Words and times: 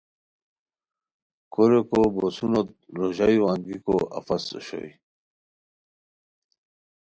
کوریکو 1.53 2.01
بوسونوت 2.15 2.69
روژایو 2.97 3.43
انگیکو 3.53 3.95
افس 4.17 4.43
اوشوئے 4.53 4.91